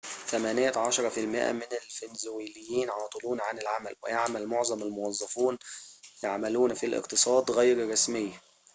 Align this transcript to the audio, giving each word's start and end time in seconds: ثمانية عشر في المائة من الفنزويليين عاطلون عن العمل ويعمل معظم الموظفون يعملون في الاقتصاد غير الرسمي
ثمانية 0.25 0.73
عشر 0.77 1.09
في 1.09 1.19
المائة 1.19 1.51
من 1.51 1.61
الفنزويليين 1.71 2.89
عاطلون 2.89 3.41
عن 3.41 3.59
العمل 3.59 3.95
ويعمل 4.03 4.47
معظم 4.47 4.81
الموظفون 4.81 5.57
يعملون 6.23 6.73
في 6.73 6.85
الاقتصاد 6.85 7.51
غير 7.51 7.83
الرسمي 7.83 8.33